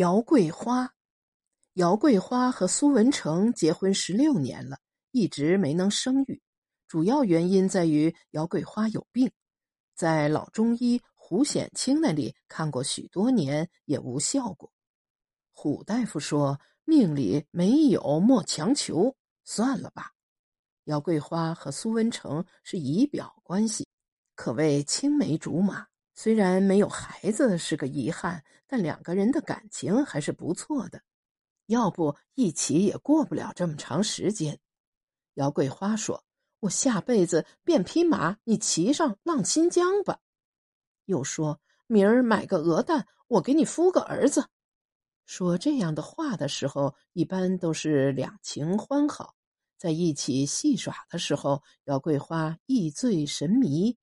[0.00, 0.94] 姚桂花，
[1.74, 4.78] 姚桂花和苏文成结婚十六年了，
[5.10, 6.40] 一直没能生育。
[6.88, 9.30] 主要原因在于姚桂花有病，
[9.94, 14.72] 在老中医胡显清那里看过许多年，也无效果。
[15.52, 19.14] 虎大夫说：“命里没有，莫强求，
[19.44, 20.12] 算了吧。”
[20.84, 23.86] 姚桂花和苏文成是姨表关系，
[24.34, 25.89] 可谓青梅竹马。
[26.22, 31.00] 虽然没有孩子是个遗憾，但两个人的感情还是不错的。
[31.64, 34.60] 要不一起也过不了这么长时间。
[35.36, 36.22] 姚桂花说
[36.60, 40.18] ：“我下辈子变匹马，你骑上浪新疆吧。”
[41.08, 44.46] 又说：“明儿买个鹅蛋，我给你孵个儿子。”
[45.24, 49.34] 说这样的话的时候，一般都是两情欢好，
[49.78, 53.96] 在一起戏耍的时候，姚桂花意醉神迷。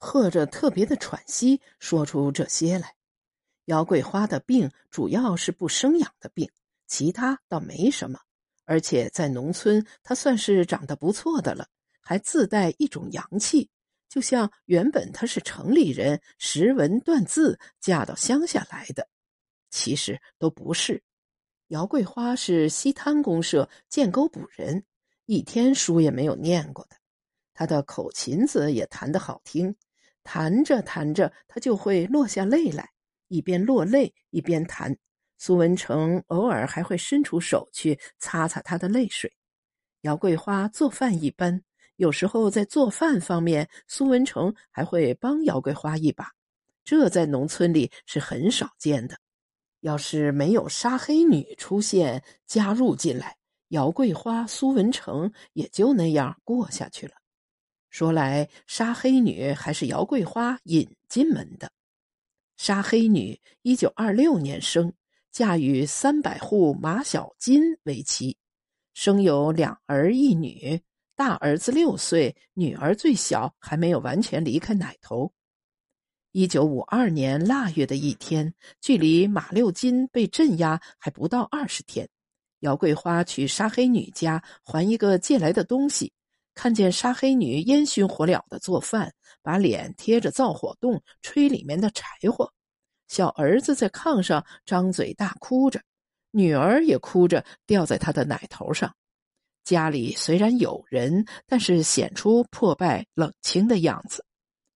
[0.00, 2.94] 喝着特别的喘息，说出这些来。
[3.66, 6.50] 姚桂花的病主要是不生养的病，
[6.86, 8.18] 其他倒没什么。
[8.64, 11.68] 而且在农村，她算是长得不错的了，
[12.00, 13.68] 还自带一种阳气，
[14.08, 19.06] 就像原本她是城里人，识文断字，嫁到乡下来的。
[19.70, 21.02] 其实都不是。
[21.68, 24.82] 姚桂花是西滩公社建沟补人，
[25.26, 26.96] 一天书也没有念过的。
[27.52, 29.76] 她的口琴子也弹得好听。
[30.32, 32.88] 弹着弹着，他就会落下泪来，
[33.26, 34.96] 一边落泪一边弹。
[35.38, 39.28] 苏文成偶尔还会伸出手去擦擦他的泪水。
[40.02, 41.60] 姚桂花做饭一般，
[41.96, 46.28] 有时候在做饭方面，苏文成还会帮姚桂花一把，
[46.84, 49.16] 这在农村里是很少见的。
[49.80, 53.36] 要是没有杀黑女出现加入进来，
[53.70, 57.14] 姚桂花、苏文成也就那样过下去了。
[57.90, 61.70] 说来，杀黑女还是姚桂花引进门的。
[62.56, 64.92] 杀黑女一九二六年生，
[65.30, 68.36] 嫁与三百户马小金为妻，
[68.94, 70.80] 生有两儿一女。
[71.16, 75.30] 大儿子六岁，女儿最小，还没有完全离开奶头。
[76.32, 82.08] 一九五二年腊月的一天，距离马六金被镇压还不到二十天，
[82.60, 86.12] 姚桂花去杀黑女家还一个借来的东西。
[86.54, 89.12] 看见杀黑女烟熏火燎的做饭，
[89.42, 92.52] 把脸贴着灶火洞吹里面的柴火，
[93.08, 95.80] 小儿子在炕上张嘴大哭着，
[96.30, 98.94] 女儿也哭着掉在他的奶头上。
[99.64, 104.24] 家里虽然有人，但是显出破败冷清的样子。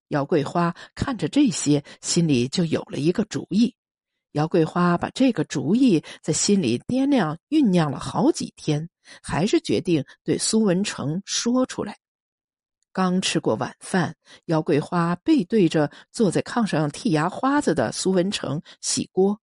[0.08, 3.74] 姚桂花看着这些，心里就有了一个主意。
[4.34, 8.88] 姚桂花把这个主意在心里掂量酝酿了好几天。
[9.22, 11.98] 还是决定对苏文成说出来。
[12.90, 19.38] 刚吃过晚饭，姚桂花背对着坐在炕上剔牙花子的苏文成洗锅，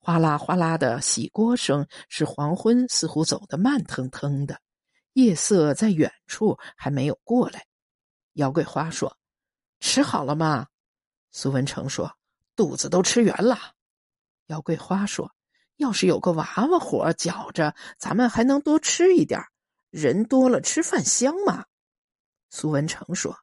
[0.00, 4.60] 哗啦哗啦的洗锅声使黄昏似乎走得慢腾腾的，
[5.14, 7.64] 夜色在远处还没有过来。
[8.34, 9.16] 姚桂花说
[9.80, 10.66] ：“吃好了吗？”
[11.32, 12.14] 苏文成说
[12.54, 13.56] ：“肚子都吃圆了。”
[14.46, 15.32] 姚桂花说。
[15.76, 19.38] 要是有个娃娃火搅着，咱们还能多吃一点
[19.90, 21.66] 人多了，吃饭香嘛。
[22.48, 23.40] 苏文成说：“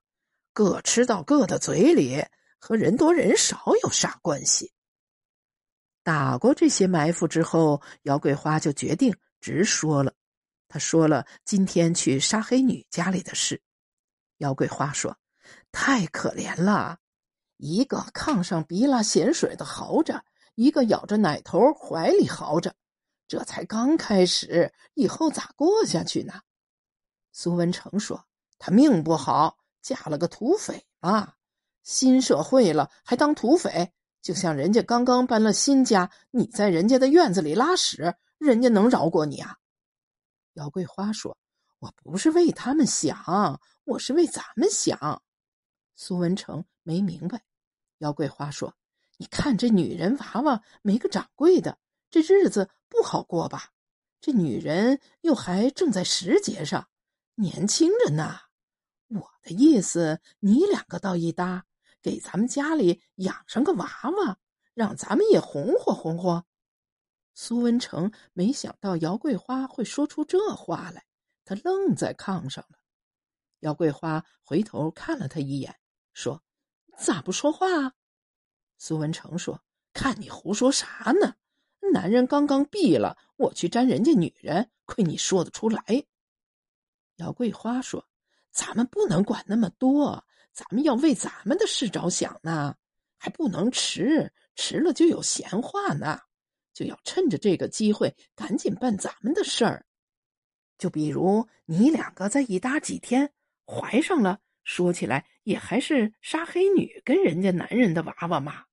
[0.52, 2.25] 各吃到各的嘴里，
[2.58, 4.74] 和人多人少有啥关系？”
[6.02, 10.16] 打过这些埋伏之后，姚桂花就决定直说了。
[10.68, 13.62] 他说了今天去杀黑女家里的事。
[14.38, 15.16] 姚桂花说
[15.72, 16.97] ：“太可怜了，
[17.58, 20.25] 一个炕上鼻拉咸水的嚎着。”
[20.56, 22.75] 一个咬着奶头，怀里嚎着，
[23.28, 26.41] 这才刚开始，以后咋过下去呢？
[27.31, 28.28] 苏文成说
[28.59, 31.34] ：“他命不好，嫁了个土匪嘛。
[31.81, 33.91] 新社会了，还当土匪，
[34.22, 39.58] 就像人家刚刚搬了新家，你在人家的院子里拉屎，人家能饶过你啊？”
[40.53, 41.35] 姚桂花说
[41.80, 45.24] ：“我不是为他们想，我是为咱们想。”
[45.97, 47.44] 苏文成没明白。
[47.97, 48.72] 姚桂花说。
[49.23, 51.79] 你看这女人娃娃没个掌柜的，
[52.09, 53.70] 这日子不好过吧？
[54.20, 56.90] 这女人又还正在时节上，
[57.35, 58.37] 年轻着呢。
[59.08, 61.66] 我的意思，你两个倒一搭，
[62.02, 64.40] 给咱们家里养上个娃娃，
[64.73, 66.43] 让咱们也红火红火。
[67.34, 71.05] 苏文成没想到姚桂花会说出这话来，
[71.46, 72.78] 他愣在炕上了。
[73.59, 75.79] 姚桂花回头看了他一眼，
[76.11, 76.43] 说
[76.99, 77.93] ：“咋不说话？”
[78.85, 79.64] 苏文成说
[79.96, 81.35] ：“看你胡说啥呢？
[81.94, 85.82] 男人刚刚毙了，我去沾人家女人，亏你说得出来。”
[87.16, 88.06] 姚桂花说
[88.52, 92.76] ：“咱们不能管那么多，咱们要为咱们的事着想呢，
[93.18, 96.20] 还不能迟，迟了就有闲话呢。
[96.74, 99.85] 就要趁着这个机会赶紧办咱们的事儿。
[100.78, 103.32] 就比如你两个再一搭几天，
[103.66, 108.66] 怀上了，说起来也还是沙黑女跟人家男人的娃娃嘛。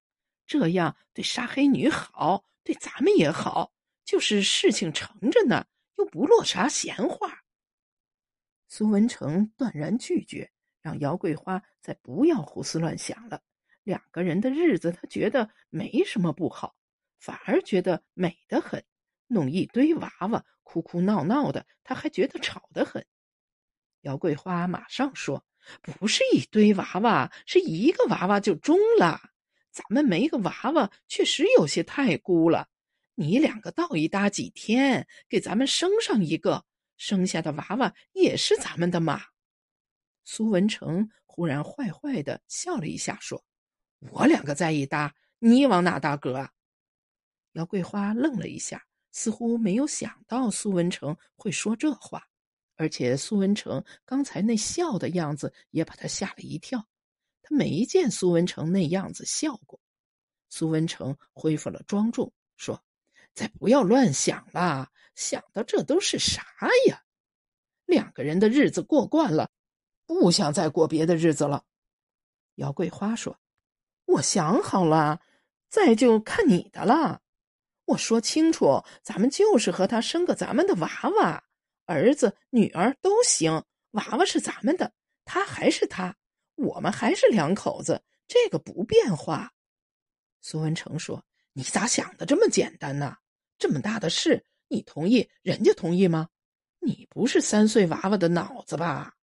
[0.51, 3.73] 这样对沙黑女好，对咱们也好，
[4.05, 5.65] 就是事情成着呢，
[5.97, 7.45] 又不落啥闲话。
[8.67, 10.51] 苏文成断然拒绝，
[10.81, 13.41] 让姚桂花再不要胡思乱想了。
[13.85, 16.75] 两个人的日子，他觉得没什么不好，
[17.21, 18.85] 反而觉得美得很。
[19.29, 23.07] 弄一堆娃娃，哭哭闹闹的，他还觉得吵得很。
[24.01, 25.45] 姚桂花马上说
[25.81, 29.21] ：“不是一堆娃娃，是一个娃娃就中了。
[29.71, 32.69] 咱们没个娃娃，确实有些太孤了。
[33.15, 36.65] 你两个倒一搭几天，给咱们生上一个，
[36.97, 39.21] 生下的娃娃也是咱们的嘛。”
[40.25, 43.45] 苏文成忽然坏坏的笑了一下，说
[44.13, 46.51] ：“我两个在一搭，你往哪搭搁？”
[47.55, 48.85] 姚桂花愣了一下。
[49.13, 52.29] 似乎没有想到苏文成会说这话，
[52.77, 56.87] 而且苏文成刚才那笑的样子也把他吓了一跳。
[57.51, 59.79] 没见苏文成那样子笑过。
[60.49, 62.81] 苏文成恢复了庄重，说
[63.35, 66.45] ：“再不要乱想了，想的这都是啥
[66.87, 67.03] 呀？
[67.87, 69.51] 两个人的日子过惯了，
[70.07, 71.65] 不想再过别的日子了。”
[72.57, 73.37] 姚桂花说
[74.07, 75.21] ：“我想好了，
[75.69, 77.21] 再就看你的了。”
[77.87, 80.89] 我说清楚，咱们就是和他生个咱们的娃
[81.19, 81.43] 娃，
[81.87, 84.93] 儿子、女儿都行，娃娃是咱们的，
[85.25, 86.17] 他还是他，
[86.61, 89.53] 我们还是两口子，这个不变化。
[90.41, 93.17] 苏文成说：“你咋想的这么简单呢？
[93.59, 96.29] 这么大的事，你同意，人家同意吗？
[96.81, 99.15] 你不是三岁娃娃的脑子吧？”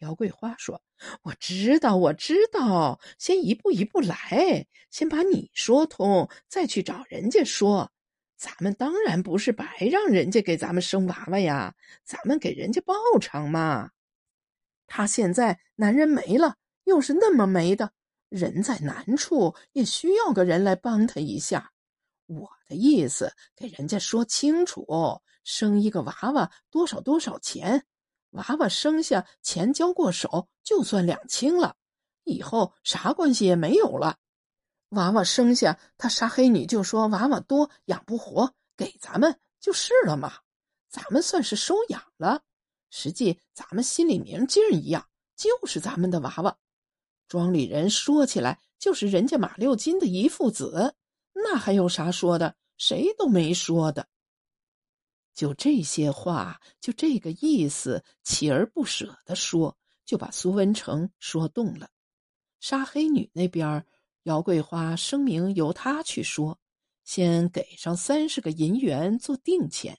[0.00, 0.80] 姚桂花说
[1.22, 7.90] ：“我知道，我知道，先一步一步来，先把你说通，再去找人家说。
[8.36, 11.74] 咱们当然不是白让人家给咱们生娃娃呀，
[12.04, 13.90] 咱们给人家报偿嘛。
[14.88, 17.92] 他现在男人没了，又是那么没的，
[18.28, 21.70] 人在难处，也需要个人来帮他一下。
[22.26, 24.84] 我的意思，给人家说清楚，
[25.44, 27.84] 生一个娃娃多少多少钱。”
[28.32, 31.76] 娃娃生下钱交过手，就算两清了，
[32.24, 34.18] 以后啥关系也没有了。
[34.90, 40.34] 娃娃生下，他杀黑女就说娃娃多养不活，给咱们就是了嘛。
[40.90, 42.42] 咱们算是收养了，
[42.90, 46.58] 实际咱们心里明镜一样，就是咱们的娃娃。
[47.28, 50.94] 庄里人说起来，就是人家马六金的一父子，
[51.34, 52.56] 那还有啥说的？
[52.78, 54.08] 谁都没说的。
[55.34, 61.90] 就这些话，就这个意思，锲而不舍的说，就把苏文成说动了。
[62.60, 63.84] 杀黑女那边，
[64.24, 66.58] 姚桂花声明由她去说，
[67.04, 69.98] 先给上三十个银元做定钱。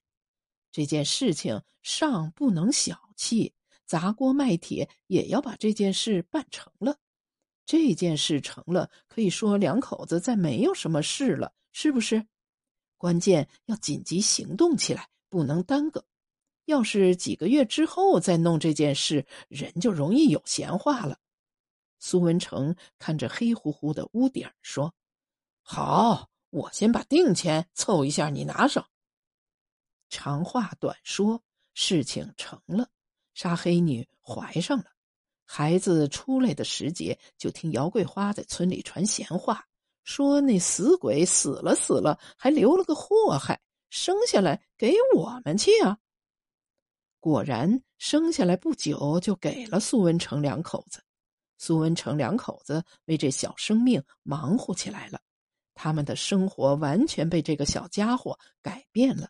[0.71, 3.53] 这件事情上不能小气，
[3.85, 6.97] 砸锅卖铁也要把这件事办成了。
[7.65, 12.25] 这件事成了，可以说两口子再没有什么事了，是不是？
[12.97, 15.07] 关键要紧急行动起来。
[15.31, 16.03] 不能耽搁，
[16.65, 21.19] 要是几个月之后再弄这件事，人就容易有闲话了。
[21.99, 24.91] 苏文成看着黑乎乎的屋顶说
[25.61, 28.83] ：“好，我先把定钱凑一下，你拿上。”
[30.09, 31.41] 长话短说，
[31.73, 32.89] 事情成了，
[33.33, 34.85] 杀黑女怀上了，
[35.45, 39.65] 孩子出来的时节，就听姚桂花在村里传闲话，
[40.03, 43.61] 说那死鬼死了死了，还留了个祸害。
[43.89, 45.97] 生下来给我们去啊！
[47.19, 51.01] 果然，生下来不久就给了苏文成两口子。
[51.57, 55.19] 苏文成两口子为这小生命忙活起来了，
[55.73, 59.27] 他们的生活完全被这个小家伙改变了。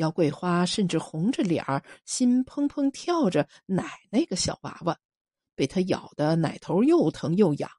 [0.00, 4.98] 姚桂花甚至红着脸儿，心砰砰跳着奶那个小娃娃，
[5.54, 7.70] 被他咬的奶头又疼又痒。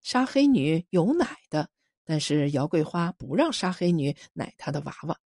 [0.00, 1.68] 杀黑女有奶的，
[2.04, 5.18] 但是姚桂花不让杀黑女奶她的娃娃。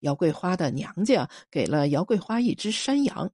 [0.00, 3.28] 姚桂花的娘家给了姚桂花一只山羊，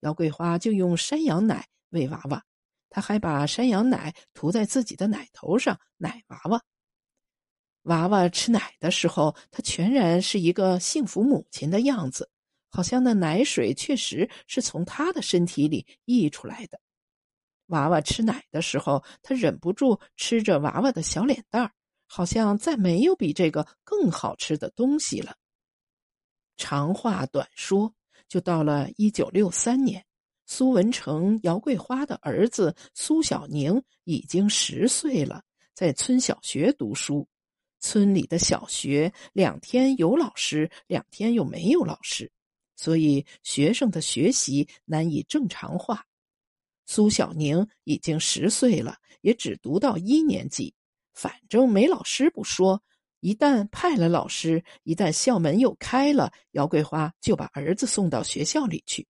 [0.00, 2.42] 姚桂花就用山羊奶喂娃娃，
[2.88, 6.62] 她还把山羊奶涂在自己的奶头上，奶娃娃。
[7.84, 12.28] 娃娃吃奶的时候，她全然是一个幸福母亲的样子，
[12.70, 16.80] 好像那奶水确实是从她的身体里溢出来的。
[17.68, 21.72] 娃娃吃奶的时候，她忍不住吃着娃娃的小脸蛋儿，
[22.06, 25.34] 好像再没有比这个更好吃的东西了。
[26.56, 27.94] 长话短说，
[28.28, 30.04] 就到了一九六三年，
[30.46, 35.42] 苏文成、姚桂花的儿子苏小宁已经十岁了，
[35.74, 37.28] 在村小学读书。
[37.84, 42.32] 村里的小学两天有老师，两天又没有老师，
[42.76, 46.02] 所以学生的学习难以正常化。
[46.86, 50.72] 苏小宁已经十岁了，也只读到一年级。
[51.12, 52.82] 反正没老师不说，
[53.20, 59.06] 一旦派了老师，一旦校门又开了，姚桂花就把儿子送到学校里去。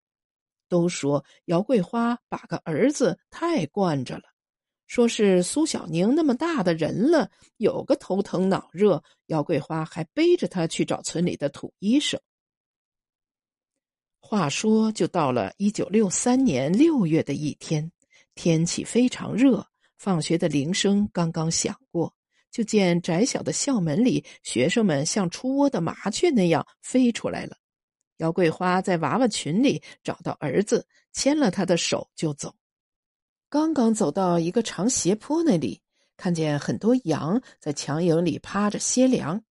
[0.69, 4.25] 都说姚桂花把个儿子太惯着了，
[4.87, 12.21] 说是苏小宁那么大的人了，有个头疼脑热，姚桂花还背着他去找村里的土医生。
[14.21, 17.91] 话说，就到了一九六三年六月的一天，
[18.35, 19.67] 天气非常热，
[19.99, 22.15] 放学的铃声刚刚响过，
[22.51, 27.57] 就见窄小的校门里，学生们像出窝的麻雀那样飞出来了。
[28.19, 32.55] 姚桂花在娃娃群里找到儿子，牵了他的手就走。
[33.49, 35.81] 刚刚走到一个长斜坡那里，
[36.17, 39.43] 看见很多羊在墙影里趴着歇凉，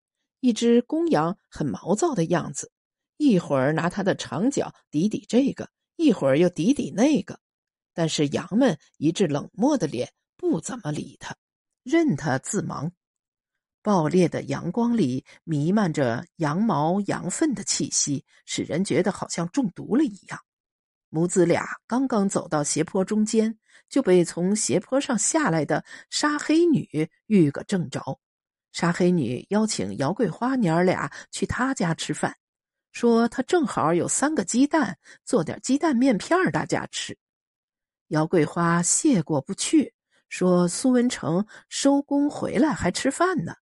[0.42, 2.72] 一只公羊很毛躁的样子。
[3.18, 7.40] 一会儿拿它的长角抵抵这个，一会儿又抵抵那个，
[7.94, 11.36] 但是羊们一致冷漠的脸，不怎么理他，
[11.84, 12.92] 任他自忙。
[13.82, 20.40] 爆裂的阳光里弥漫着羊毛、羊粪的气息，使人觉得好像中毒了一样。
[21.14, 23.56] 母子俩刚刚走到斜坡中间，
[23.88, 28.20] 就被从斜坡上下来的沙黑女遇个正着。
[28.72, 32.36] 沙黑女邀请姚桂花娘儿俩去她家吃饭。
[32.92, 37.16] 说她正好有三个鸡蛋，做点鸡蛋面片大家吃。
[38.08, 39.94] 姚桂花谢过不去，
[40.30, 43.54] 说苏文成收工回来还吃饭呢。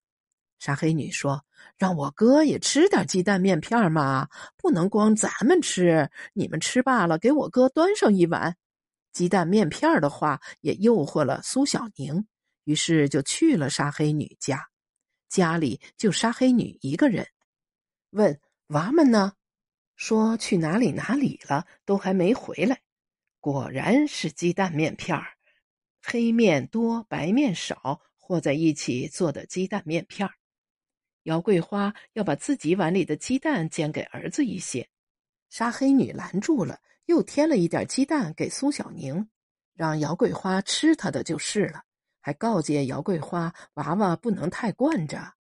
[0.58, 1.44] 沙黑女说
[1.78, 4.28] ：“让我哥也吃点鸡蛋面片嘛，
[4.58, 8.56] 不能光咱们吃，你们吃罢了，给我哥端上一碗。”
[9.14, 12.26] 鸡蛋面片的话也诱惑了苏小宁，
[12.64, 14.68] 于是就去了沙黑女家，
[15.30, 17.28] 家里就沙黑女一个人，
[18.12, 18.40] 问。
[18.68, 19.34] 娃们呢？
[19.98, 22.80] 说去哪里哪里了，都还没回来。
[23.42, 25.34] 果然是鸡蛋面片儿，
[26.02, 30.34] 黑面多，白面少，和在一起做的鸡蛋面片儿。
[31.24, 34.90] 姚桂花要把自己碗里的鸡蛋煎给儿子一些，
[35.50, 39.30] 沙黑女拦住了，又添了一点鸡蛋给苏小宁，
[39.74, 41.84] 让姚桂花吃她的就是了，
[42.20, 45.34] 还告诫姚桂花娃娃不能太惯着。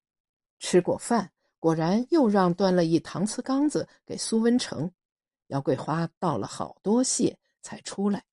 [0.59, 1.31] 吃过饭。
[1.61, 4.91] 果然又让端了一搪瓷缸子给苏文成，
[5.49, 8.23] 姚桂花道了好多谢才出来。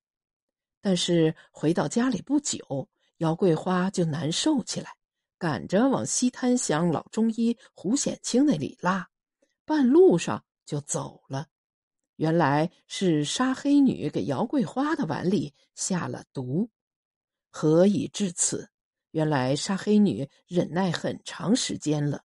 [0.81, 2.89] 但是回到家里不久，
[3.19, 4.97] 姚桂花就难受起来，
[5.39, 9.09] 赶着往西滩乡老中医胡显清那里拉，
[9.65, 11.47] 半路上就走了。
[12.17, 16.69] 原来是沙黑女给姚桂花的碗里下了毒。
[17.51, 18.69] 何以至此？
[19.13, 22.23] 原来沙黑女忍耐很长时间了。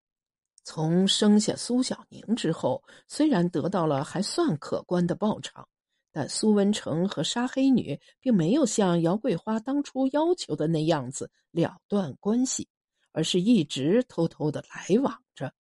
[0.64, 5.68] 从生下苏小宁之后，虽然得到了还算可观的报偿，
[6.12, 12.68] 但苏文成和沙黑女并没有像姚桂花当初要求的那样子了断关系，
[13.12, 15.54] 而是一直偷偷的来往着，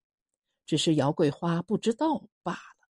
[0.65, 2.87] 只是姚桂花不知道罢了。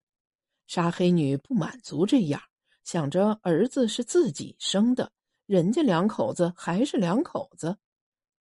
[0.66, 2.42] 沙黑女不满足这样，
[2.84, 5.12] 想着儿子是自己生的，
[5.46, 7.76] 人家两口子还是两口子，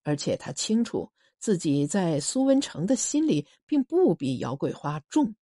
[0.04, 1.12] 而且她清楚。
[1.40, 5.36] 自己在苏文成的心里并不比姚桂花重，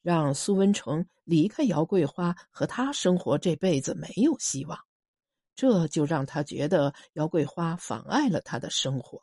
[0.00, 4.78] 让苏文成离开姚桂花和他生活这辈子没有希望，
[5.56, 9.20] 这就让他觉得姚桂花妨碍了他的生活。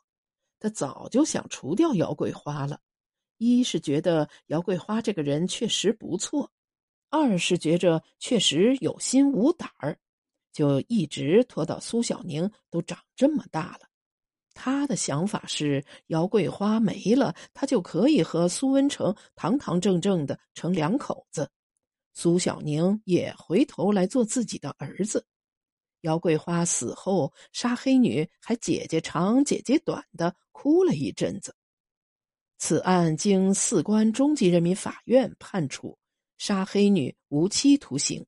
[0.60, 2.78] 他早就想除掉姚桂花了，
[3.38, 6.52] 一是觉得姚桂花这个人确实不错，
[7.08, 9.98] 二是觉着确实有心无胆儿，
[10.52, 13.88] 就一直拖到苏小宁都长这么大了。
[14.52, 21.48] 他的想法是，姚桂花没了，他就可以和苏文成堂堂正正的成两口子，
[22.12, 25.24] 苏小宁也回头来做自己的儿子。
[26.02, 31.54] 姚桂花死后，沙黑女还姐姐长姐姐短的哭了一阵子。
[32.58, 35.98] 此案经四关中级人民法院判处
[36.38, 38.26] 沙黑女无期徒刑，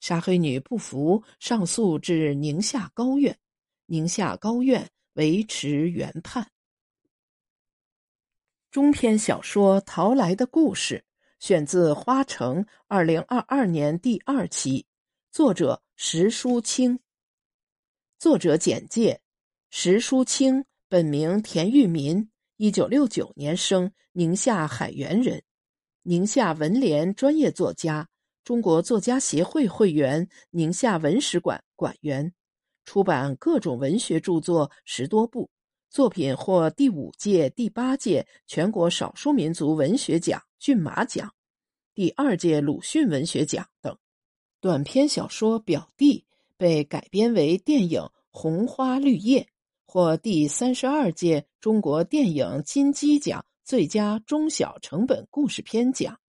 [0.00, 3.38] 沙黑女不服，上诉至宁夏高院，
[3.86, 4.90] 宁夏高院。
[5.14, 6.48] 维持原判。
[8.70, 11.04] 中篇小说《逃来的故事》
[11.44, 14.86] 选自《花城》二零二二年第二期，
[15.32, 16.98] 作者石书清。
[18.20, 19.18] 作者简介：
[19.70, 25.42] 石书清，本名田玉民，一九六九年生，宁夏海原人，
[26.02, 28.06] 宁夏文联专业作家，
[28.44, 32.30] 中国作家协会会员，宁夏文史馆馆员。
[32.84, 35.48] 出版各种文学著作十多部，
[35.88, 41.32] 作品获第五届、第八届全国少数民族文学奖骏马奖、
[41.94, 43.96] 第二届鲁迅文学奖等。
[44.60, 46.26] 短篇小说《表弟》
[46.60, 49.40] 被改编为电影《红花绿叶》，
[49.86, 56.20] 获第三十二届中国电影金鸡奖最佳中小成本故事片奖。